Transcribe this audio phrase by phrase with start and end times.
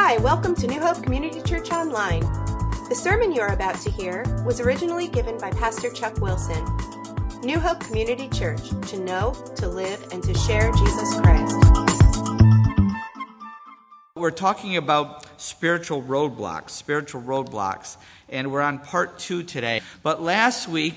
[0.00, 2.20] Hi, welcome to New Hope Community Church Online.
[2.88, 6.64] The sermon you are about to hear was originally given by Pastor Chuck Wilson.
[7.42, 11.56] New Hope Community Church, to know, to live, and to share Jesus Christ.
[14.14, 17.96] We're talking about spiritual roadblocks, spiritual roadblocks,
[18.28, 19.82] and we're on part two today.
[20.04, 20.94] But last week,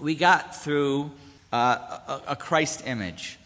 [0.00, 1.10] we got through
[1.52, 3.38] uh, a, a Christ image.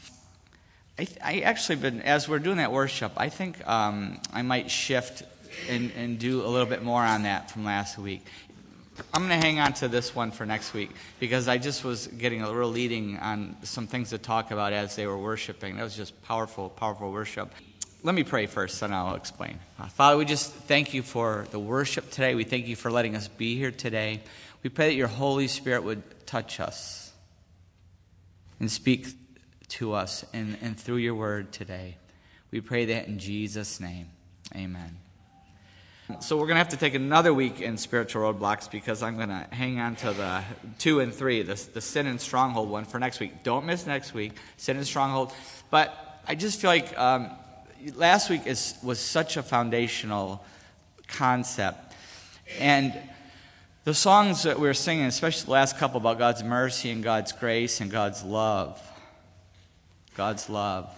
[0.98, 3.12] I, th- I, actually been as we're doing that worship.
[3.16, 5.22] I think um, I might shift
[5.68, 8.26] and, and, do a little bit more on that from last week.
[9.14, 12.08] I'm going to hang on to this one for next week because I just was
[12.08, 15.76] getting a real leading on some things to talk about as they were worshiping.
[15.76, 17.54] That was just powerful, powerful worship.
[18.02, 19.60] Let me pray first, and I'll explain.
[19.78, 22.34] Uh, Father, we just thank you for the worship today.
[22.34, 24.20] We thank you for letting us be here today.
[24.64, 27.12] We pray that your Holy Spirit would touch us
[28.58, 29.06] and speak
[29.68, 31.96] to us and, and through your word today.
[32.50, 34.08] We pray that in Jesus' name.
[34.54, 34.98] Amen.
[36.20, 39.28] So we're going to have to take another week in spiritual roadblocks because I'm going
[39.28, 40.42] to hang on to the
[40.78, 43.42] two and three, the, the sin and stronghold one for next week.
[43.42, 45.32] Don't miss next week, sin and stronghold.
[45.70, 47.30] But I just feel like um,
[47.94, 50.42] last week is, was such a foundational
[51.08, 51.92] concept.
[52.58, 52.94] And
[53.84, 57.32] the songs that we were singing, especially the last couple about God's mercy and God's
[57.32, 58.80] grace and God's love,
[60.18, 60.90] God's love.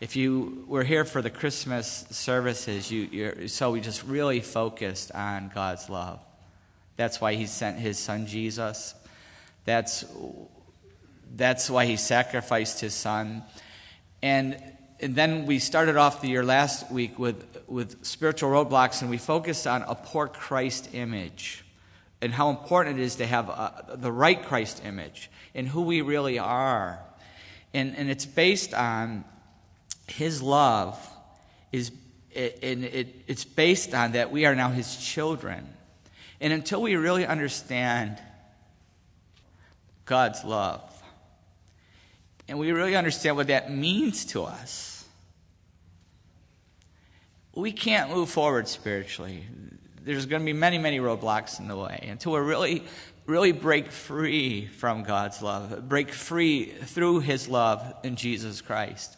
[0.00, 5.50] If you were here for the Christmas services, you, so we just really focused on
[5.54, 6.20] God's love.
[6.96, 8.94] That's why He sent His Son Jesus.
[9.66, 10.06] That's,
[11.34, 13.42] that's why He sacrificed His Son.
[14.22, 14.56] And,
[15.00, 19.18] and then we started off the year last week with, with spiritual roadblocks, and we
[19.18, 21.62] focused on a poor Christ image
[22.22, 26.00] and how important it is to have a, the right Christ image and who we
[26.00, 27.05] really are.
[27.74, 29.24] And, and it's based on
[30.06, 30.98] his love
[31.72, 31.92] is
[32.36, 35.66] and it, it's based on that we are now his children.
[36.40, 38.20] And until we really understand
[40.04, 40.82] God's love,
[42.48, 45.04] and we really understand what that means to us,
[47.54, 49.44] we can't move forward spiritually.
[50.02, 52.84] There's going to be many, many roadblocks in the way until we're really
[53.26, 59.16] really break free from God's love, break free through His love in Jesus Christ.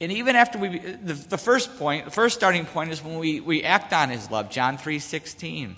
[0.00, 3.40] And even after we, the, the first point, the first starting point is when we,
[3.40, 5.74] we act on His love, John 3.16.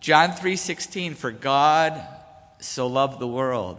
[0.00, 2.00] John 3.16, for God
[2.58, 3.78] so loved the world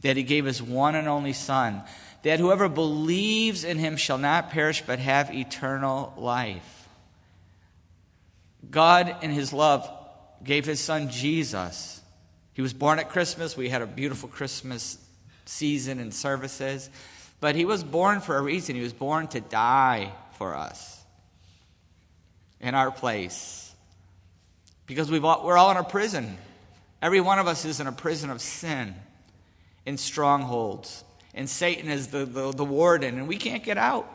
[0.00, 1.82] that He gave His one and only Son,
[2.22, 6.88] that whoever believes in Him shall not perish but have eternal life.
[8.70, 9.90] God in His love
[10.44, 12.00] gave his son Jesus.
[12.54, 13.56] He was born at Christmas.
[13.56, 14.98] We had a beautiful Christmas
[15.44, 16.90] season and services.
[17.40, 18.74] But he was born for a reason.
[18.74, 21.00] He was born to die for us
[22.60, 23.72] in our place.
[24.86, 26.36] Because we've all, we're all in a prison.
[27.00, 28.94] Every one of us is in a prison of sin,
[29.86, 31.04] in strongholds.
[31.34, 34.12] And Satan is the, the, the warden, and we can't get out.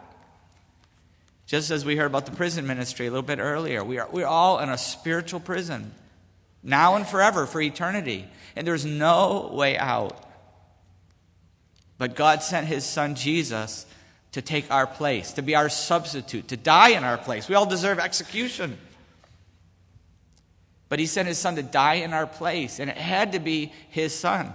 [1.46, 4.26] Just as we heard about the prison ministry a little bit earlier, we are, we're
[4.26, 5.94] all in a spiritual prison
[6.64, 8.26] now and forever, for eternity.
[8.56, 10.18] And there's no way out.
[11.98, 13.86] But God sent his son Jesus
[14.32, 17.48] to take our place, to be our substitute, to die in our place.
[17.48, 18.78] We all deserve execution.
[20.90, 23.72] But he sent his son to die in our place, and it had to be
[23.90, 24.54] his son.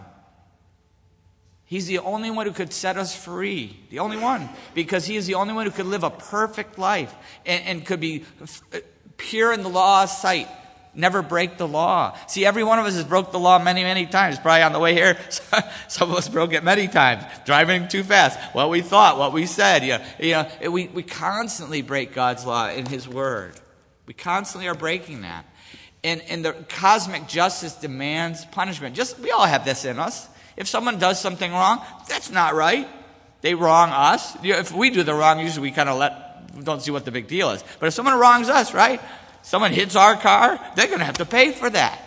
[1.64, 3.78] He's the only one who could set us free.
[3.90, 4.48] The only one.
[4.72, 7.14] Because he is the only one who could live a perfect life
[7.44, 8.24] and, and could be
[8.72, 8.78] uh,
[9.18, 10.48] pure in the law's sight
[10.94, 12.16] never break the law.
[12.26, 14.38] See, every one of us has broke the law many, many times.
[14.38, 15.18] Probably on the way here,
[15.88, 17.24] some of us broke it many times.
[17.44, 18.38] Driving too fast.
[18.54, 19.82] What we thought, what we said.
[19.82, 23.54] You know, you know, we, we constantly break God's law in His Word.
[24.06, 25.44] We constantly are breaking that.
[26.04, 28.94] And, and the cosmic justice demands punishment.
[28.94, 30.28] Just, we all have this in us.
[30.56, 32.88] If someone does something wrong, that's not right.
[33.40, 34.36] They wrong us.
[34.42, 37.28] If we do the wrong, usually we kind of let, don't see what the big
[37.28, 37.62] deal is.
[37.78, 39.00] But if someone wrongs us, right?
[39.48, 41.98] Someone hits our car, they're going to have to pay for that.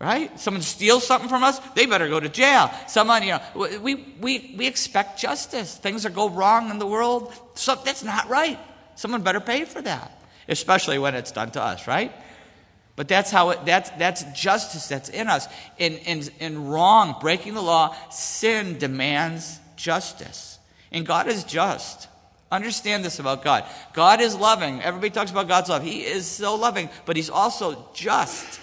[0.00, 0.36] Right?
[0.40, 2.72] Someone steals something from us, they better go to jail.
[2.88, 5.76] Someone, you know, we, we, we expect justice.
[5.76, 8.58] Things that go wrong in the world, so that's not right.
[8.96, 10.10] Someone better pay for that,
[10.48, 12.12] especially when it's done to us, right?
[12.96, 15.46] But that's how it, that's, that's justice that's in us.
[15.78, 20.58] In, in, in wrong, breaking the law, sin demands justice.
[20.90, 22.08] And God is just.
[22.50, 23.64] Understand this about God.
[23.92, 24.82] God is loving.
[24.82, 25.82] Everybody talks about God's love.
[25.82, 28.60] He is so loving, but He's also just.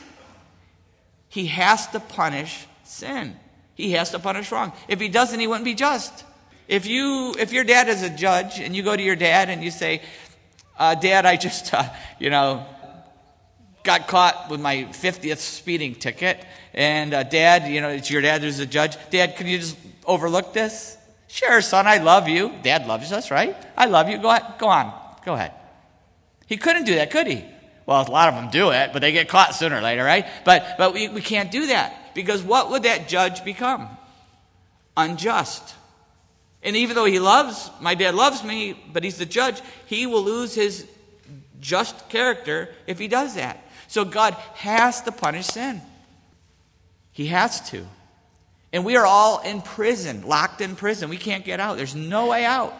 [1.29, 3.35] He has to punish sin.
[3.75, 4.73] He has to punish wrong.
[4.87, 6.25] If He doesn't, He wouldn't be just.
[6.67, 9.63] If you, if your dad is a judge and you go to your dad and
[9.63, 10.01] you say,
[10.77, 12.65] uh, Dad, I just, uh, you know,
[13.83, 16.45] got caught with my 50th speeding ticket.
[16.73, 18.97] And uh, Dad, you know, it's your dad who's a judge.
[19.09, 20.97] Dad, can you just overlook this?
[21.27, 22.53] Sure, son, I love you.
[22.63, 23.55] Dad loves us, right?
[23.77, 24.17] I love you.
[24.17, 24.93] Go, ahead, go on.
[25.25, 25.51] Go ahead.
[26.45, 27.43] He couldn't do that, could he?
[27.85, 30.25] Well, a lot of them do it, but they get caught sooner or later, right?
[30.45, 33.89] But, but we, we can't do that because what would that judge become?
[34.95, 35.75] Unjust.
[36.63, 40.23] And even though he loves, my dad loves me, but he's the judge, he will
[40.23, 40.87] lose his
[41.59, 43.63] just character if he does that.
[43.87, 45.81] So God has to punish sin.
[47.11, 47.85] He has to.
[48.77, 51.09] And we are all in prison, locked in prison.
[51.09, 51.77] We can't get out.
[51.77, 52.79] There's no way out.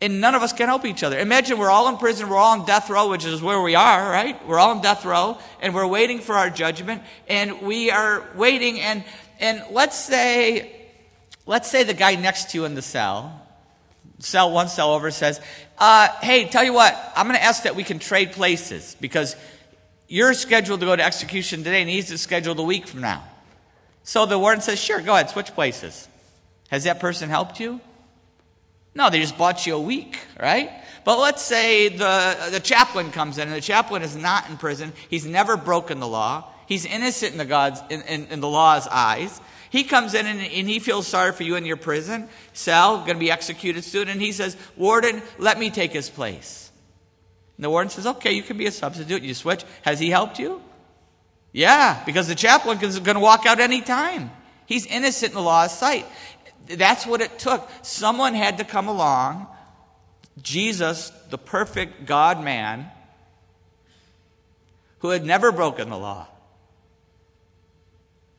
[0.00, 1.18] And none of us can help each other.
[1.18, 4.10] Imagine we're all in prison, we're all on death row, which is where we are,
[4.10, 4.48] right?
[4.48, 8.80] We're all in death row, and we're waiting for our judgment, and we are waiting,
[8.80, 9.04] and,
[9.38, 10.88] and let's say,
[11.44, 13.46] let's say the guy next to you in the cell,
[14.18, 15.42] cell one cell over says,
[15.76, 19.36] uh, hey, tell you what, I'm going to ask that we can trade places because
[20.08, 23.24] you're scheduled to go to execution today and he's scheduled a week from now.
[24.02, 26.08] So the warden says, sure, go ahead, switch places.
[26.70, 27.80] Has that person helped you?
[28.94, 30.70] No, they just bought you a week, right?
[31.04, 34.92] But let's say the, the chaplain comes in, and the chaplain is not in prison.
[35.10, 36.44] He's never broken the law.
[36.66, 39.40] He's innocent in the, God's, in, in, in the law's eyes.
[39.70, 43.16] He comes in and, and, he feels sorry for you in your prison cell, going
[43.16, 46.65] to be executed soon, and he says, Warden, let me take his place.
[47.56, 49.22] And the warden says, Okay, you can be a substitute.
[49.22, 49.64] You switch.
[49.82, 50.60] Has he helped you?
[51.52, 54.30] Yeah, because the chaplain is going to walk out any time.
[54.66, 56.04] He's innocent in the law's sight.
[56.66, 57.68] That's what it took.
[57.82, 59.46] Someone had to come along,
[60.42, 62.90] Jesus, the perfect God man,
[64.98, 66.26] who had never broken the law,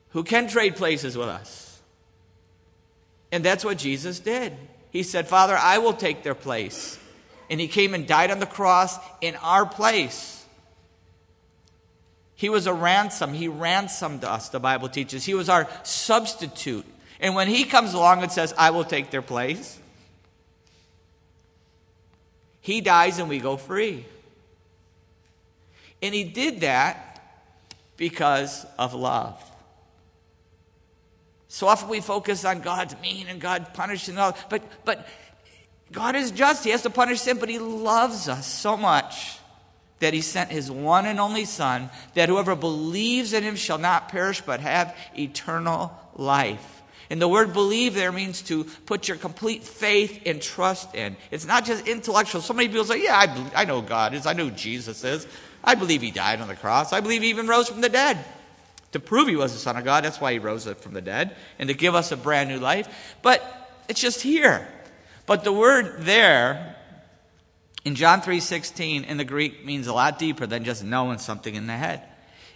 [0.09, 1.81] who can trade places with us.
[3.31, 4.53] And that's what Jesus did.
[4.91, 6.99] He said, Father, I will take their place.
[7.49, 10.45] And he came and died on the cross in our place.
[12.35, 13.33] He was a ransom.
[13.33, 15.25] He ransomed us, the Bible teaches.
[15.25, 16.85] He was our substitute.
[17.19, 19.79] And when he comes along and says, I will take their place,
[22.61, 24.05] he dies and we go free.
[26.01, 27.21] And he did that
[27.97, 29.43] because of love.
[31.47, 35.07] So often we focus on God's mean and God punishing all, but but
[35.91, 36.63] God is just.
[36.63, 39.37] He has to punish sin, but He loves us so much
[39.99, 44.09] that He sent His one and only Son, that whoever believes in Him shall not
[44.09, 46.77] perish but have eternal life.
[47.09, 51.15] And the word believe there means to put your complete faith and trust in.
[51.31, 52.41] It's not just intellectual.
[52.41, 54.25] So many people say, Yeah, I, I know God is.
[54.25, 55.25] I know Jesus is.
[55.63, 56.93] I believe he died on the cross.
[56.93, 58.23] I believe he even rose from the dead.
[58.93, 61.35] To prove he was the Son of God, that's why he rose from the dead,
[61.59, 62.87] and to give us a brand new life.
[63.21, 63.43] But
[63.89, 64.67] it's just here.
[65.27, 66.75] But the word there
[67.85, 71.67] in John 3:16 in the Greek means a lot deeper than just knowing something in
[71.67, 72.01] the head.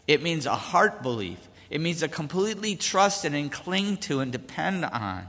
[0.07, 1.37] It means a heart belief.
[1.69, 5.27] It means to completely trust and cling to and depend on.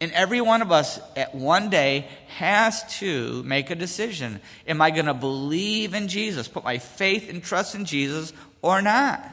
[0.00, 4.40] And every one of us at one day has to make a decision.
[4.66, 8.82] Am I going to believe in Jesus, put my faith and trust in Jesus, or
[8.82, 9.24] not?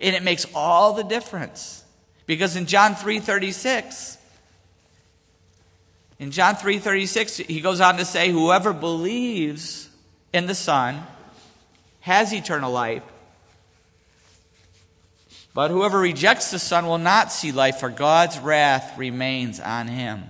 [0.00, 1.84] And it makes all the difference.
[2.26, 4.18] Because in John 3:36,
[6.18, 9.88] in John 3:36, he goes on to say, Whoever believes
[10.32, 11.06] in the Son
[12.00, 13.02] has eternal life.
[15.52, 20.24] But whoever rejects the Son will not see life, for God's wrath remains on him.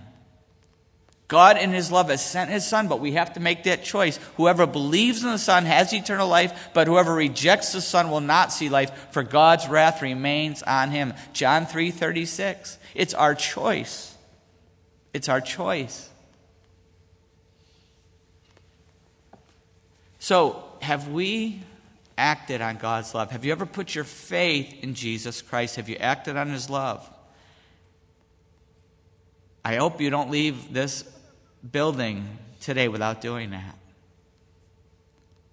[1.28, 4.18] God, in His love, has sent His Son, but we have to make that choice.
[4.37, 8.52] Whoever believes in the Son has eternal life, but whoever rejects the Son will not
[8.52, 11.14] see life, for God's wrath remains on him.
[11.32, 12.78] John 3:36.
[12.94, 14.15] It's our choice.
[15.16, 16.11] It's our choice.
[20.18, 21.62] So, have we
[22.18, 23.30] acted on God's love?
[23.30, 25.76] Have you ever put your faith in Jesus Christ?
[25.76, 27.08] Have you acted on His love?
[29.64, 31.02] I hope you don't leave this
[31.73, 32.28] building
[32.61, 33.75] today without doing that.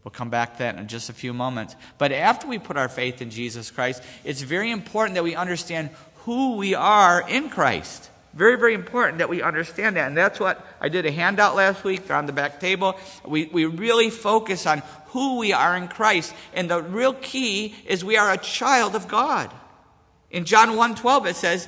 [0.04, 1.78] We'll come back to that in just a few moments.
[1.98, 5.92] But after we put our faith in Jesus Christ, it's very important that we understand
[6.26, 8.10] who we are in Christ.
[8.34, 10.08] Very, very important that we understand that.
[10.08, 12.08] And that's what I did a handout last week.
[12.08, 12.96] They're on the back table.
[13.26, 16.34] We, we really focus on who we are in Christ.
[16.54, 19.54] And the real key is we are a child of God.
[20.32, 21.68] In John 1.12 it says,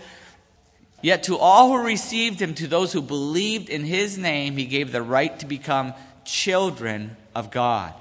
[1.01, 4.91] Yet to all who received him, to those who believed in his name, he gave
[4.91, 5.93] the right to become
[6.23, 7.93] children of God.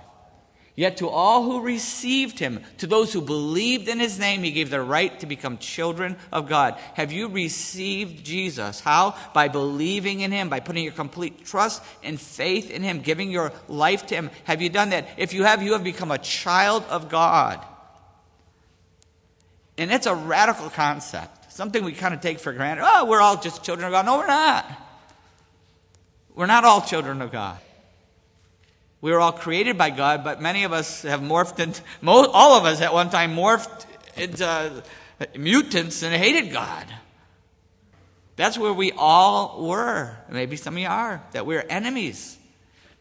[0.77, 4.71] Yet to all who received him, to those who believed in his name, he gave
[4.71, 6.77] the right to become children of God.
[6.95, 8.81] Have you received Jesus?
[8.81, 9.15] How?
[9.33, 13.53] By believing in him, by putting your complete trust and faith in him, giving your
[13.69, 14.31] life to him.
[14.45, 15.07] Have you done that?
[15.17, 17.65] If you have, you have become a child of God.
[19.79, 22.85] And it's a radical concept, something we kind of take for granted.
[22.85, 24.07] Oh, we're all just children of God.
[24.07, 24.67] No, we're not.
[26.35, 27.59] We're not all children of God.
[29.05, 32.65] We were all created by God, but many of us have morphed into, all of
[32.65, 33.85] us at one time morphed
[34.17, 34.71] into uh,
[35.37, 36.87] mutants and hated God.
[38.37, 40.17] That's where we all were.
[40.31, 42.39] Maybe some of you are, that we're enemies.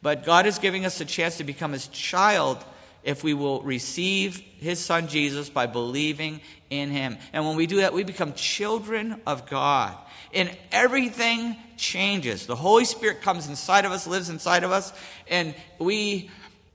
[0.02, 2.58] But God is giving us a chance to become His child
[3.04, 7.18] if we will receive His Son Jesus by believing in Him.
[7.34, 9.98] And when we do that, we become children of God
[10.34, 12.48] and everything changes.
[12.48, 14.94] The Holy Spirit comes inside of us, lives inside of us,
[15.28, 16.30] and we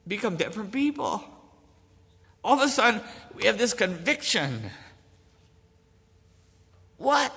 [0.07, 1.23] become different people.
[2.45, 3.01] All of a sudden,
[3.35, 4.71] we have this conviction.
[6.97, 7.35] What?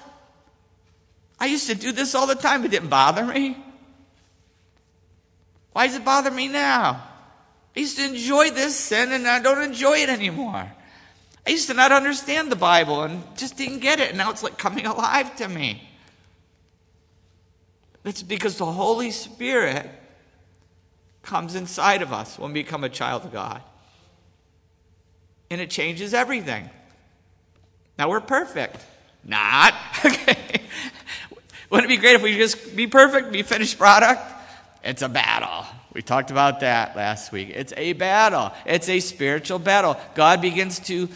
[1.40, 3.58] I used to do this all the time, it didn't bother me.
[5.74, 7.08] Why does it bother me now?
[7.76, 10.72] I used to enjoy this sin and I don't enjoy it anymore.
[11.46, 14.44] I used to not understand the Bible and just didn't get it, and now it's
[14.44, 15.90] like coming alive to me.
[18.06, 19.90] It's because the Holy Spirit
[21.24, 23.62] comes inside of us when we become a child of God.
[25.50, 26.70] And it changes everything.
[27.98, 28.78] Now we're perfect.
[29.24, 29.74] Not.
[30.04, 30.62] Okay.
[31.70, 34.22] Wouldn't it be great if we just be perfect, be finished product?
[34.84, 35.66] It's a battle.
[35.94, 37.52] We talked about that last week.
[37.54, 38.54] It's a battle.
[38.66, 40.00] It's a spiritual battle.
[40.16, 41.10] God begins to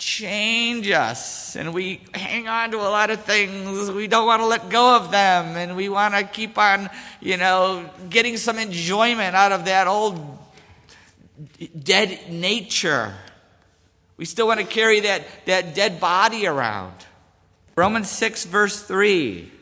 [0.00, 4.46] change us and we hang on to a lot of things we don't want to
[4.46, 6.88] let go of them and we want to keep on
[7.20, 10.38] you know getting some enjoyment out of that old
[11.78, 13.12] dead nature
[14.16, 16.94] we still want to carry that, that dead body around
[17.76, 19.52] romans 6 verse 3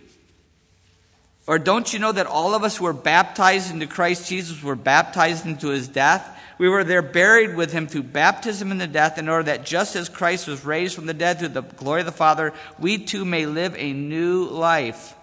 [1.49, 4.76] or don't you know that all of us who were baptized into christ jesus were
[4.76, 9.17] baptized into his death we were there buried with him through baptism in the death,
[9.17, 12.07] in order that just as Christ was raised from the dead through the glory of
[12.07, 15.14] the Father, we too may live a new life.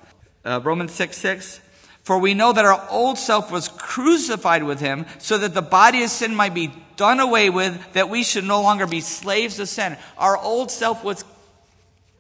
[0.46, 1.60] Uh, Romans 6 6.
[2.04, 6.04] For we know that our old self was crucified with him, so that the body
[6.04, 9.68] of sin might be done away with, that we should no longer be slaves of
[9.68, 9.98] sin.
[10.18, 11.26] Our old self was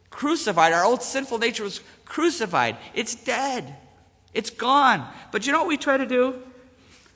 [0.10, 0.74] crucified.
[0.74, 2.78] Our old sinful nature was crucified.
[2.94, 3.78] It's dead.
[4.36, 5.08] It's gone.
[5.32, 6.36] But you know what we try to do?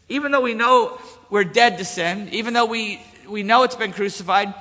[0.07, 0.99] Even though we know
[1.29, 4.53] we're dead to sin, even though we, we know it's been crucified,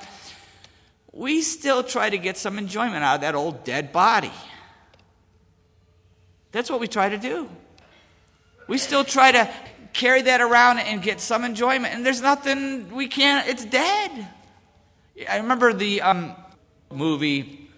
[1.12, 4.32] we still try to get some enjoyment out of that old dead body.
[6.50, 7.48] That's what we try to do.
[8.66, 9.48] We still try to
[9.92, 14.28] carry that around and get some enjoyment, and there's nothing we can't, it's dead.
[15.30, 16.34] I remember the um,
[16.92, 17.70] movie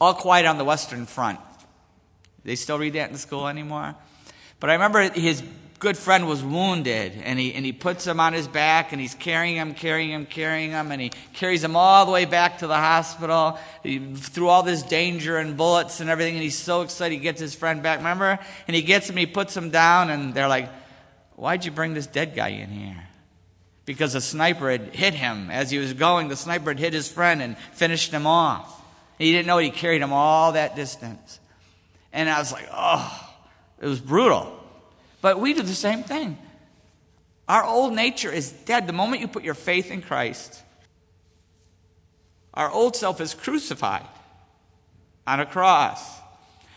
[0.00, 1.40] All Quiet on the Western Front.
[2.44, 3.94] They still read that in school anymore?
[4.60, 5.42] But I remember his
[5.78, 9.14] good friend was wounded and he, and he puts him on his back and he's
[9.14, 12.66] carrying him, carrying him, carrying him, and he carries him all the way back to
[12.66, 16.34] the hospital he, through all this danger and bullets and everything.
[16.34, 18.38] And he's so excited he gets his friend back, remember?
[18.66, 20.70] And he gets him, he puts him down, and they're like,
[21.36, 23.08] Why'd you bring this dead guy in here?
[23.86, 26.28] Because a sniper had hit him as he was going.
[26.28, 28.82] The sniper had hit his friend and finished him off.
[29.18, 31.40] He didn't know he carried him all that distance.
[32.14, 33.30] And I was like, oh,
[33.80, 34.58] it was brutal.
[35.20, 36.38] But we do the same thing.
[37.48, 40.62] Our old nature is dead the moment you put your faith in Christ.
[42.54, 44.06] Our old self is crucified
[45.26, 46.20] on a cross.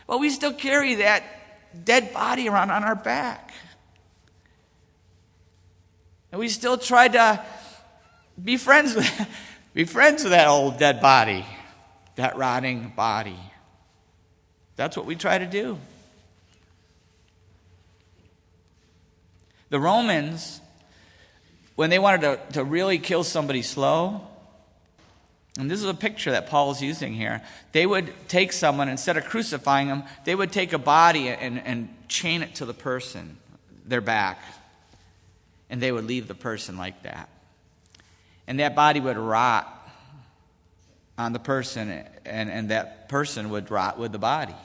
[0.08, 1.24] But we still carry that
[1.86, 3.54] dead body around on our back.
[6.32, 7.46] And we still try to
[8.44, 9.28] be friends with,
[9.76, 11.46] be friends with that old dead body,
[12.16, 13.38] that rotting body.
[14.78, 15.78] That's what we try to do.
[19.70, 20.62] The Romans,
[21.76, 24.22] when they wanted to, to really kill somebody slow,
[25.60, 27.42] and this is a picture that Paul is using here.
[27.72, 31.90] They would take someone, instead of crucifying them, they would take a body and, and
[32.08, 33.38] chain it to the person,
[33.86, 34.40] their back.
[35.70, 37.28] And they would leave the person like that.
[38.46, 39.74] And that body would rot
[41.18, 41.90] on the person,
[42.26, 44.56] and, and that person would rot with the body.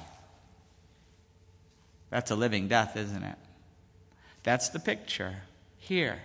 [2.12, 3.38] That's a living death, isn't it?
[4.42, 5.36] That's the picture
[5.78, 6.20] here.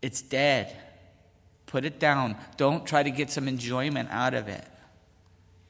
[0.00, 0.74] It's dead.
[1.66, 2.36] Put it down.
[2.56, 4.64] Don't try to get some enjoyment out of it.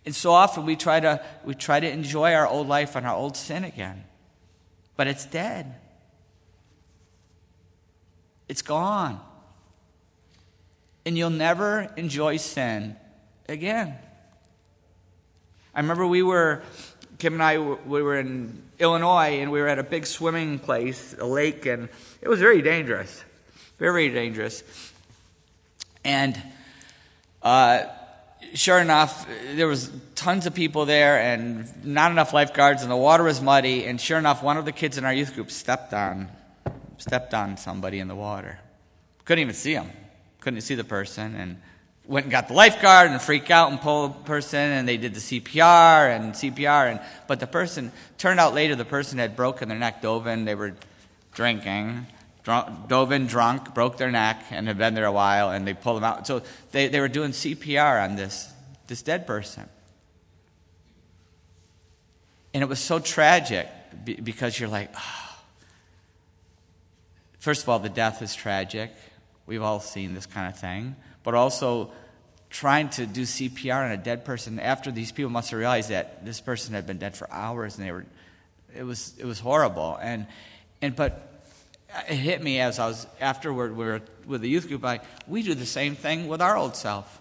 [0.06, 3.16] And so often we try to we try to enjoy our old life and our
[3.16, 4.04] old sin again.
[4.96, 5.74] But it's dead.
[8.48, 9.20] It's gone.
[11.04, 12.94] And you'll never enjoy sin
[13.48, 13.96] again.
[15.74, 16.62] I remember we were,
[17.18, 21.14] Kim and I, we were in Illinois and we were at a big swimming place,
[21.18, 21.88] a lake, and
[22.20, 23.24] it was very dangerous.
[23.78, 24.64] Very dangerous.
[26.04, 26.40] And
[27.42, 27.84] uh,
[28.54, 33.22] sure enough, there was tons of people there and not enough lifeguards, and the water
[33.22, 33.84] was muddy.
[33.84, 36.28] And sure enough, one of the kids in our youth group stepped on,
[36.98, 38.58] stepped on somebody in the water.
[39.24, 39.90] Couldn't even see him.
[40.40, 41.60] Couldn't see the person, and
[42.08, 45.14] went and got the lifeguard and freak out and pull the person, and they did
[45.14, 46.90] the CPR and CPR.
[46.90, 50.44] And but the person turned out later, the person had broken their neck, dove in.
[50.44, 50.74] They were
[51.34, 52.06] drinking
[52.48, 55.74] drunk, dove in drunk, broke their neck, and had been there a while, and they
[55.74, 56.26] pulled them out.
[56.26, 56.40] So
[56.72, 58.50] they, they were doing CPR on this,
[58.86, 59.68] this dead person.
[62.54, 63.68] And it was so tragic
[64.24, 65.36] because you're like, oh.
[67.38, 68.92] first of all, the death is tragic.
[69.44, 70.96] We've all seen this kind of thing.
[71.28, 71.90] But also,
[72.48, 76.24] trying to do CPR on a dead person after these people must have realized that
[76.24, 78.06] this person had been dead for hours and they were,
[78.74, 79.98] it was, it was horrible.
[80.00, 80.26] And,
[80.80, 81.44] and, but
[82.08, 84.82] it hit me as I was afterward we were with the youth group.
[84.86, 87.20] I we do the same thing with our old self.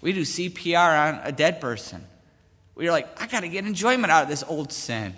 [0.00, 2.04] We do CPR on a dead person.
[2.74, 5.14] We're like, I got to get enjoyment out of this old sin.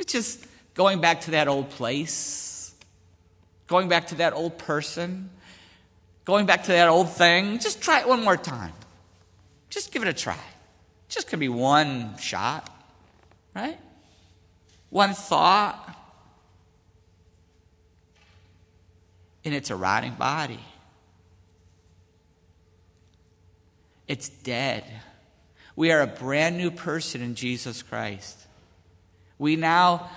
[0.00, 0.44] It's just
[0.74, 2.74] going back to that old place,
[3.68, 5.30] going back to that old person,
[6.28, 7.58] going back to that old thing.
[7.58, 8.74] Just try it one more time.
[9.70, 10.38] Just give it a try.
[11.08, 12.68] Just could be one shot,
[13.56, 13.78] right?
[14.90, 15.96] One thought
[19.42, 20.60] and it's a rotting body.
[24.06, 24.84] It's dead.
[25.76, 28.38] We are a brand new person in Jesus Christ.
[29.38, 30.10] We now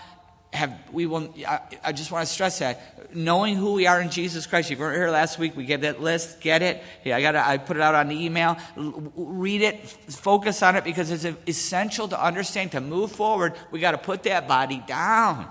[0.54, 3.16] have, we will, I, I, just want to stress that.
[3.16, 4.70] Knowing who we are in Jesus Christ.
[4.70, 6.84] if You were here last week, we gave that list, get it.
[7.06, 8.58] Yeah, I got I put it out on the email.
[8.76, 13.54] Read it, focus on it because it's essential to understand to move forward.
[13.72, 15.50] We got to put that body down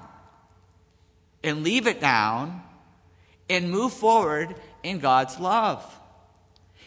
[1.43, 2.63] and leave it down
[3.49, 6.00] and move forward in God's love.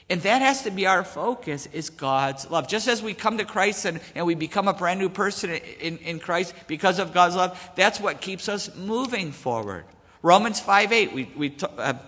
[0.10, 2.68] And that has to be our focus is God's love.
[2.68, 5.98] Just as we come to Christ and, and we become a brand new person in,
[6.00, 9.86] in Christ because of God's love, that's what keeps us moving forward.
[10.22, 12.04] Romans 5 8, we, we t- have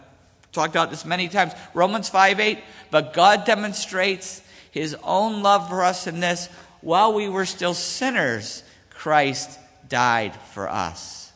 [0.51, 1.53] talked about this many times.
[1.73, 2.60] Romans 5 8,
[2.91, 6.49] but God demonstrates his own love for us in this
[6.86, 9.58] while we were still sinners, Christ
[9.89, 11.31] died for us.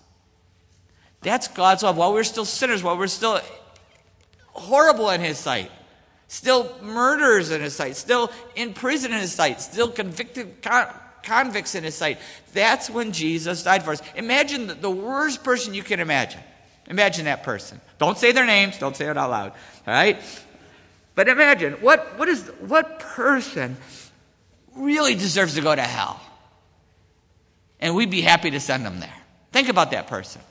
[1.22, 1.98] That's God's love.
[1.98, 3.40] While we're still sinners, while we're still
[4.50, 5.72] horrible in His sight,
[6.30, 10.88] still murderers in His sight, still in prison in His sight, still convicted con-
[11.24, 12.20] convicts in His sight,
[12.54, 14.02] that's when Jesus died for us.
[14.16, 16.40] Imagine the, the worst person you can imagine.
[16.88, 17.82] Imagine that person.
[17.98, 19.52] Don't say their names, don't say it out loud.
[19.86, 20.22] All right?
[21.16, 23.76] But imagine what, what is what person
[24.76, 26.20] really deserves to go to hell?
[27.82, 29.14] And we'd be happy to send them there.
[29.52, 30.42] Think about that person.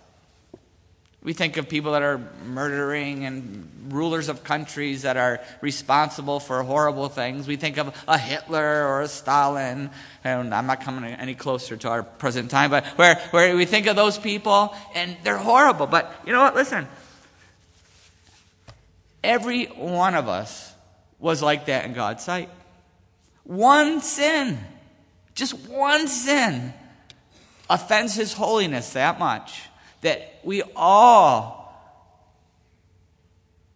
[1.22, 6.62] We think of people that are murdering and rulers of countries that are responsible for
[6.62, 7.48] horrible things.
[7.48, 9.90] We think of a Hitler or a Stalin,
[10.22, 13.86] and I'm not coming any closer to our present time, but where, where we think
[13.86, 15.86] of those people and they're horrible.
[15.86, 16.54] But you know what?
[16.54, 16.86] Listen.
[19.24, 20.72] Every one of us
[21.18, 22.48] was like that in God's sight.
[23.42, 24.58] One sin,
[25.34, 26.72] just one sin,
[27.68, 29.62] offends his holiness that much
[30.00, 31.56] that we all,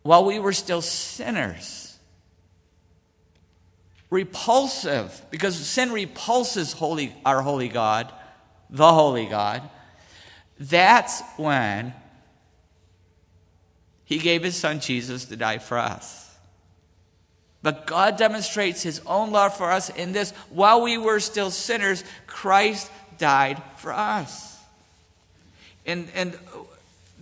[0.02, 1.98] while we were still sinners,
[4.11, 8.12] repulsive, because sin repulses holy, our holy God,
[8.70, 9.62] the holy God,
[10.58, 11.94] that's when
[14.04, 16.37] he gave his son Jesus to die for us.
[17.62, 22.02] But God demonstrates his own love for us in this while we were still sinners,
[22.26, 24.52] Christ died for us.
[25.87, 26.38] And, and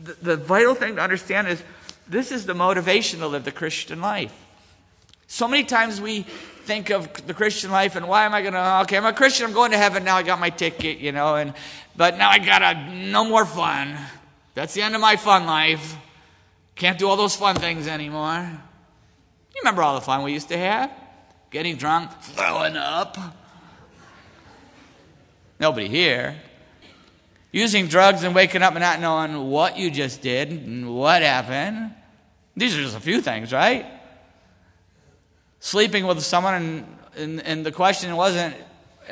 [0.02, 1.62] the, the vital thing to understand is
[2.08, 4.34] this is the motivation to live the Christian life.
[5.26, 6.22] So many times we
[6.64, 9.46] think of the Christian life and why am I going to, okay, I'm a Christian,
[9.46, 11.54] I'm going to heaven, now I got my ticket, you know, and,
[11.96, 13.96] but now I got to, no more fun.
[14.54, 15.96] That's the end of my fun life.
[16.74, 18.50] Can't do all those fun things anymore.
[19.54, 20.90] You remember all the fun we used to have?
[21.50, 23.16] Getting drunk, throwing up.
[25.58, 26.36] Nobody here
[27.52, 31.92] using drugs and waking up and not knowing what you just did and what happened.
[32.56, 33.86] These are just a few things, right?
[35.60, 38.54] Sleeping with someone, and, and, and the question wasn't,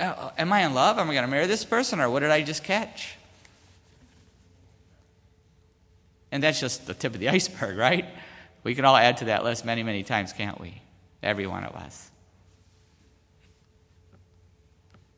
[0.00, 0.98] oh, Am I in love?
[0.98, 2.00] Am I going to marry this person?
[2.00, 3.16] Or what did I just catch?
[6.30, 8.06] And that's just the tip of the iceberg, right?
[8.64, 10.80] We can all add to that list many, many times, can't we?
[11.22, 12.10] Every one of us.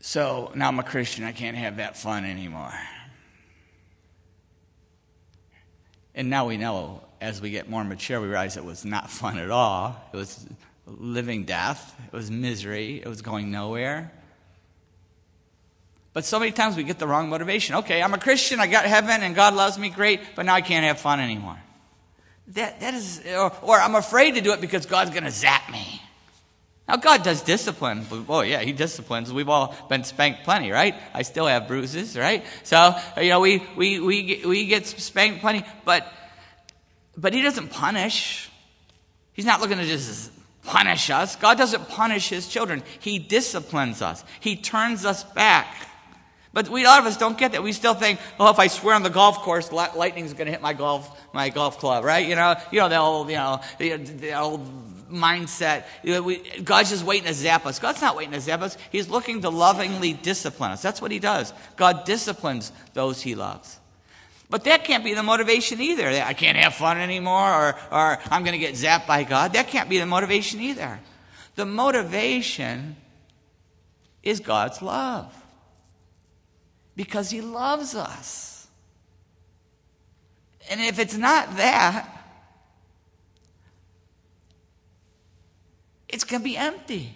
[0.01, 2.73] So now I'm a Christian, I can't have that fun anymore.
[6.15, 9.39] And now we know, as we get more mature, we realize it was not fun
[9.39, 10.01] at all.
[10.13, 10.47] It was
[10.87, 14.13] living death, it was misery, it was going nowhere.
[16.13, 17.77] But so many times we get the wrong motivation.
[17.77, 20.61] Okay, I'm a Christian, I got heaven, and God loves me, great, but now I
[20.61, 21.57] can't have fun anymore.
[22.49, 25.71] That, that is, or, or I'm afraid to do it because God's going to zap
[25.71, 26.00] me.
[26.91, 28.05] Now, God does discipline.
[28.29, 29.33] Oh, yeah, He disciplines.
[29.33, 30.97] We've all been spanked plenty, right?
[31.15, 32.45] I still have bruises, right?
[32.65, 36.13] So, you know, we, we, we, get, we get spanked plenty, but,
[37.17, 38.51] but He doesn't punish.
[39.33, 40.33] He's not looking to just
[40.65, 41.37] punish us.
[41.37, 45.73] God doesn't punish His children, He disciplines us, He turns us back.
[46.53, 47.63] But we, a lot of us don't get that.
[47.63, 50.61] We still think, oh, if I swear on the golf course, lightning's going to hit
[50.61, 52.27] my golf, my golf club, right?
[52.27, 54.67] You know, you know the old, you know, the, the old
[55.11, 55.85] mindset.
[56.65, 57.79] God's just waiting to zap us.
[57.79, 58.77] God's not waiting to zap us.
[58.91, 60.83] He's looking to lovingly discipline us.
[60.83, 61.53] That's what He does.
[61.77, 63.79] God disciplines those He loves.
[64.49, 66.09] But that can't be the motivation either.
[66.09, 69.53] I can't have fun anymore, or, or I'm going to get zapped by God.
[69.53, 70.99] That can't be the motivation either.
[71.55, 72.97] The motivation
[74.23, 75.33] is God's love.
[76.97, 78.67] Because He loves us.
[80.69, 82.20] And if it's not that,
[86.13, 87.15] it's going to be empty.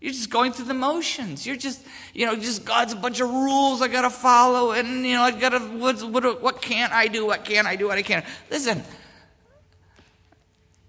[0.00, 1.46] You're just going through the motions.
[1.46, 5.04] You're just, you know, just God's a bunch of rules I got to follow, and
[5.04, 7.26] you know, I got to what, what, what can't I do?
[7.26, 7.88] What can't I do?
[7.88, 8.24] What I can't.
[8.48, 8.82] Listen,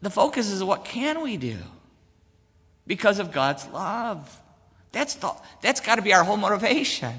[0.01, 1.57] the focus is what can we do
[2.85, 4.39] because of God's love.
[4.91, 7.13] That's the, that's got to be our whole motivation.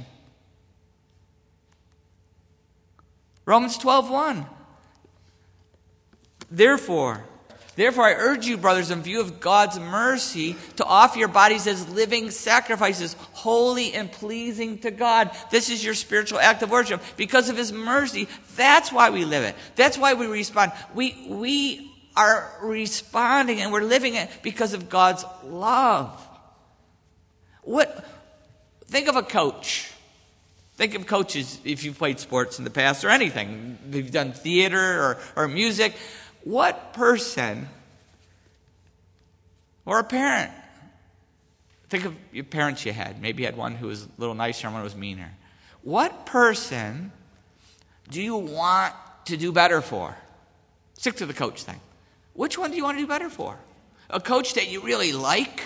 [3.44, 4.46] Romans 12:1.
[6.52, 7.24] Therefore,
[7.80, 11.88] Therefore, I urge you, brothers, in view of God's mercy, to offer your bodies as
[11.88, 15.30] living sacrifices, holy and pleasing to God.
[15.50, 17.00] This is your spiritual act of worship.
[17.16, 19.56] Because of His mercy, that's why we live it.
[19.76, 20.72] That's why we respond.
[20.94, 26.20] We, we are responding and we're living it because of God's love.
[27.62, 28.06] What,
[28.88, 29.90] think of a coach.
[30.74, 33.78] Think of coaches if you've played sports in the past or anything.
[33.88, 35.94] If you've done theater or, or music.
[36.42, 37.68] What person
[39.84, 40.52] or a parent?
[41.88, 43.20] Think of your parents you had.
[43.20, 45.32] Maybe you had one who was a little nicer and one who was meaner.
[45.82, 47.10] What person
[48.10, 48.94] do you want
[49.26, 50.16] to do better for?
[50.94, 51.80] Stick to the coach thing.
[52.34, 53.58] Which one do you want to do better for?
[54.08, 55.62] A coach that you really like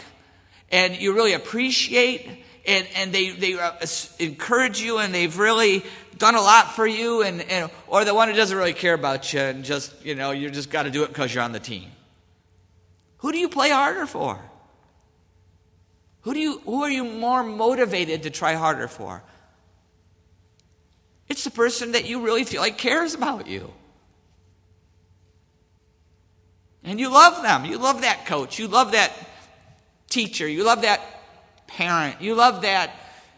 [0.71, 3.73] and you really appreciate and, and they, they uh,
[4.19, 5.85] encourage you and they've really
[6.19, 9.33] done a lot for you, and, and, or the one who doesn't really care about
[9.33, 11.61] you and just, you know, you just got to do it because you're on the
[11.61, 11.91] team.
[13.19, 14.39] Who do you play harder for?
[16.23, 19.23] Who, do you, who are you more motivated to try harder for?
[21.29, 23.73] It's the person that you really feel like cares about you.
[26.83, 27.65] And you love them.
[27.65, 28.59] You love that coach.
[28.59, 29.13] You love that
[30.11, 30.47] teacher.
[30.47, 31.01] You love that
[31.67, 32.21] parent.
[32.21, 32.91] You love that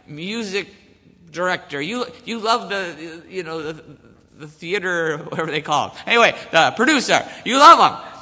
[0.06, 0.68] music
[1.30, 1.80] director.
[1.80, 3.82] You, you love the, you know, the,
[4.38, 5.92] the theater, whatever they call it.
[6.06, 7.26] Anyway, the producer.
[7.44, 8.12] You love them.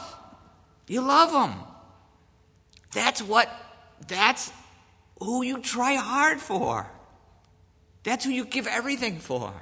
[0.86, 1.60] You love them.
[2.92, 3.48] That's what,
[4.06, 4.52] that's
[5.18, 6.90] who you try hard for.
[8.02, 9.52] That's who you give everything for.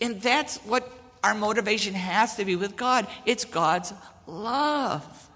[0.00, 0.90] And that's what
[1.22, 3.06] our motivation has to be with God.
[3.26, 3.92] It's God's
[4.26, 5.28] love.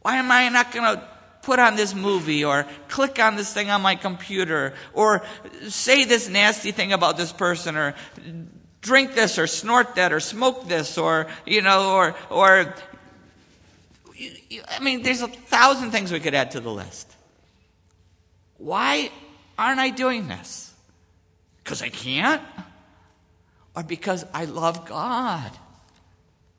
[0.00, 1.08] Why am I not going to
[1.44, 5.22] put on this movie or click on this thing on my computer or
[5.68, 7.94] say this nasty thing about this person or
[8.80, 12.74] drink this or snort that or smoke this or, you know, or, or,
[14.70, 17.12] I mean, there's a thousand things we could add to the list.
[18.58, 19.10] Why
[19.58, 20.72] aren't I doing this?
[21.62, 22.42] Because I can't?
[23.74, 25.50] Or because I love God?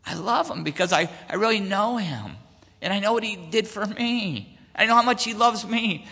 [0.05, 2.37] I love Him because I, I really know Him.
[2.81, 4.54] And I know what He did for me.
[4.75, 6.05] I know how much He loves me.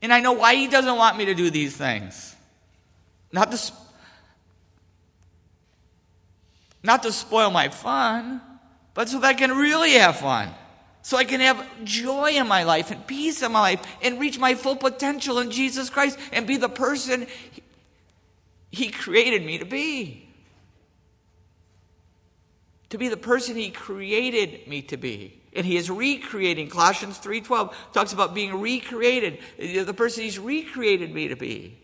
[0.00, 2.36] And I know why He doesn't want me to do these things.
[3.32, 3.72] Not to,
[6.82, 8.40] not to spoil my fun,
[8.94, 10.50] but so that I can really have fun.
[11.02, 14.38] So I can have joy in my life and peace in my life and reach
[14.38, 17.26] my full potential in Jesus Christ and be the person
[18.70, 20.27] He created me to be
[22.90, 27.72] to be the person he created me to be and he is recreating colossians 3.12
[27.92, 31.78] talks about being recreated the person he's recreated me to be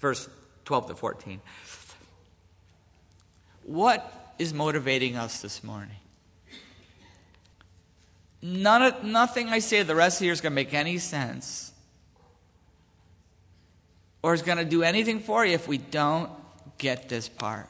[0.00, 0.28] verse
[0.64, 1.40] 12 to 14.
[3.64, 5.96] What is motivating us this morning?
[8.42, 11.72] None nothing I say the rest of the is going to make any sense
[14.22, 16.30] or is going to do anything for you if we don't
[16.78, 17.68] get this part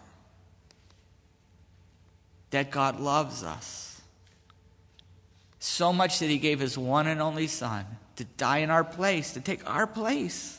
[2.51, 4.01] that God loves us
[5.59, 7.85] so much that He gave His one and only Son
[8.17, 10.59] to die in our place, to take our place.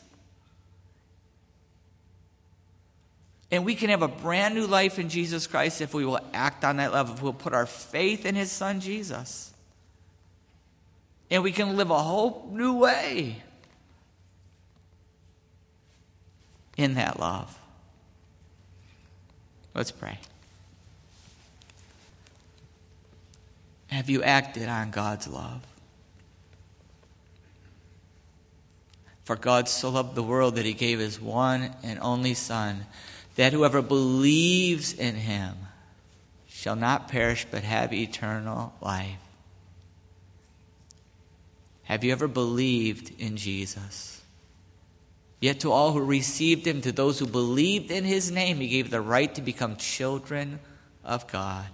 [3.51, 6.63] And we can have a brand new life in Jesus Christ if we will act
[6.63, 9.53] on that love, if we'll put our faith in His Son Jesus.
[11.29, 13.41] And we can live a whole new way
[16.77, 17.57] in that love.
[19.73, 20.17] Let's pray.
[23.91, 25.61] Have you acted on God's love?
[29.23, 32.85] For God so loved the world that he gave his one and only Son,
[33.35, 35.55] that whoever believes in him
[36.47, 39.17] shall not perish but have eternal life.
[41.83, 44.21] Have you ever believed in Jesus?
[45.41, 48.89] Yet to all who received him, to those who believed in his name, he gave
[48.89, 50.59] the right to become children
[51.03, 51.65] of God.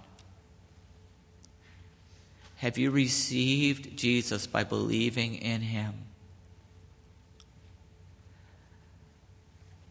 [2.58, 5.94] Have you received Jesus by believing in him?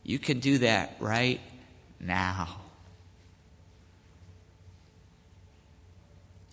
[0.03, 1.39] You can do that right
[1.99, 2.57] now.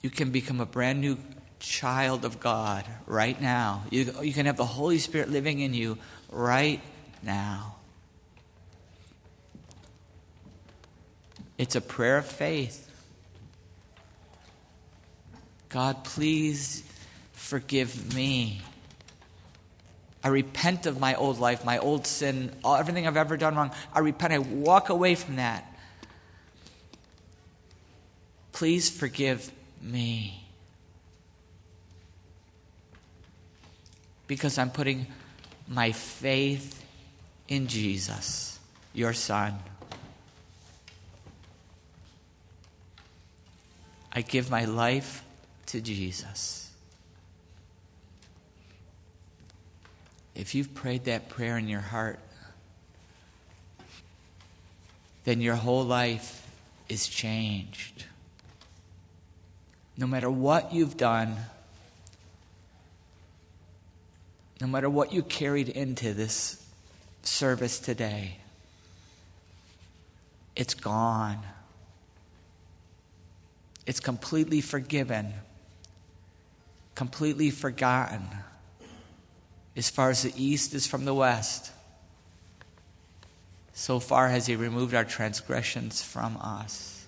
[0.02, 1.18] You can become a brand new
[1.58, 3.82] child of God right now.
[3.90, 5.98] You, you can have the Holy Spirit living in you
[6.30, 6.80] right
[7.22, 7.74] now.
[11.58, 12.88] It's a prayer of faith.
[15.74, 16.84] God, please
[17.32, 18.62] forgive me.
[20.22, 23.72] I repent of my old life, my old sin, everything I've ever done wrong.
[23.92, 24.32] I repent.
[24.32, 25.66] I walk away from that.
[28.52, 29.50] Please forgive
[29.82, 30.44] me.
[34.28, 35.08] Because I'm putting
[35.66, 36.86] my faith
[37.48, 38.60] in Jesus,
[38.92, 39.58] your Son.
[44.12, 45.24] I give my life
[45.66, 46.70] to Jesus.
[50.34, 52.18] If you've prayed that prayer in your heart,
[55.24, 56.46] then your whole life
[56.88, 58.04] is changed.
[59.96, 61.36] No matter what you've done,
[64.60, 66.62] no matter what you carried into this
[67.22, 68.38] service today,
[70.56, 71.38] it's gone.
[73.86, 75.34] It's completely forgiven
[76.94, 78.22] completely forgotten
[79.76, 81.72] as far as the east is from the west.
[83.72, 87.06] So far has He removed our transgressions from us.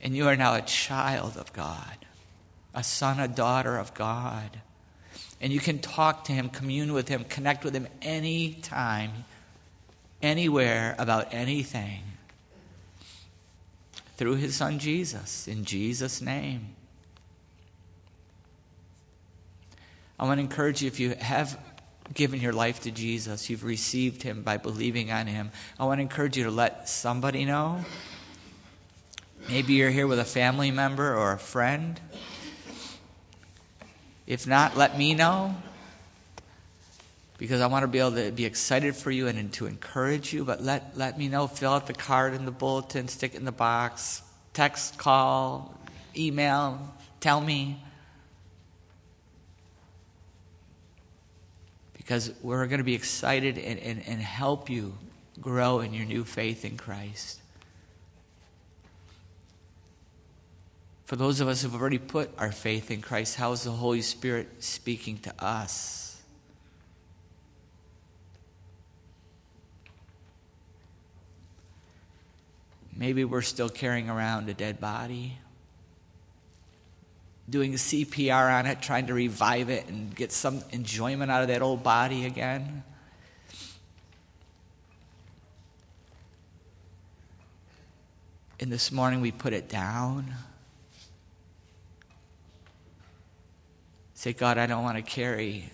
[0.00, 2.06] And you are now a child of God,
[2.74, 4.60] a son, a daughter of God.
[5.40, 9.24] And you can talk to Him, commune with Him, connect with Him anytime,
[10.22, 12.15] anywhere about anything
[14.16, 16.74] through his son Jesus, in Jesus' name.
[20.18, 21.58] I want to encourage you if you have
[22.14, 26.02] given your life to Jesus, you've received him by believing on him, I want to
[26.02, 27.84] encourage you to let somebody know.
[29.48, 32.00] Maybe you're here with a family member or a friend.
[34.26, 35.54] If not, let me know
[37.38, 40.44] because I want to be able to be excited for you and, to encourage you.
[40.44, 41.46] But let, let me know.
[41.46, 44.22] Fill out the card in the bulletin, stick it in the box,
[44.54, 45.78] text, call,
[46.16, 47.82] email, tell me.
[51.94, 54.94] Because we're going to be excited and, and, and help you
[55.40, 57.40] grow in your new faith in Christ.
[61.04, 64.02] For those of us who've already put our faith in Christ, how is the Holy
[64.02, 66.05] Spirit speaking to us?
[72.98, 75.36] Maybe we're still carrying around a dead body,
[77.48, 81.60] doing CPR on it, trying to revive it and get some enjoyment out of that
[81.60, 82.82] old body again.
[88.58, 90.32] And this morning we put it down.
[94.14, 95.70] Say, God, I don't want to carry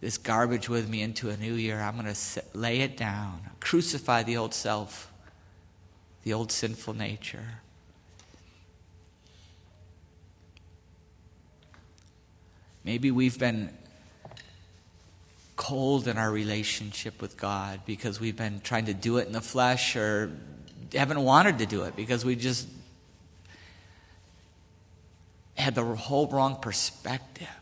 [0.00, 1.78] this garbage with me into a new year.
[1.80, 5.12] I'm going to lay it down, crucify the old self,
[6.24, 7.60] the old sinful nature.
[12.82, 13.70] Maybe we've been
[15.56, 19.42] cold in our relationship with God because we've been trying to do it in the
[19.42, 20.30] flesh or
[20.94, 22.66] haven't wanted to do it because we just
[25.56, 27.59] had the whole wrong perspective.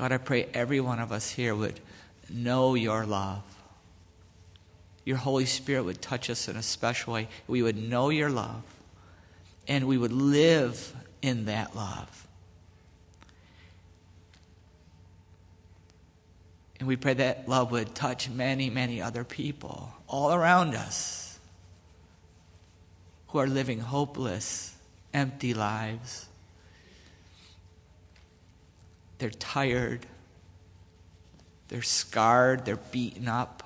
[0.00, 1.78] God, I pray every one of us here would
[2.30, 3.42] know your love.
[5.04, 7.28] Your Holy Spirit would touch us in a special way.
[7.46, 8.62] We would know your love
[9.68, 12.26] and we would live in that love.
[16.78, 21.38] And we pray that love would touch many, many other people all around us
[23.28, 24.74] who are living hopeless,
[25.12, 26.29] empty lives.
[29.20, 30.06] They're tired,
[31.68, 33.62] they're scarred, they're beaten up,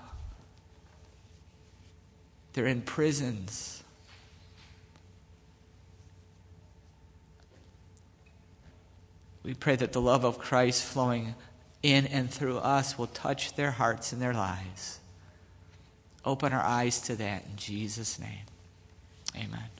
[2.52, 3.84] they're in prisons.
[9.44, 11.36] We pray that the love of Christ flowing
[11.84, 14.98] in and through us will touch their hearts and their lives.
[16.24, 18.46] Open our eyes to that in Jesus' name.
[19.36, 19.73] Amen.